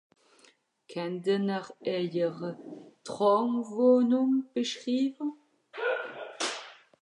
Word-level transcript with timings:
kenne-n'r 0.89 1.67
eijere 1.93 2.51
Traumwohnung 3.05 4.33
beschriewe? 4.53 5.25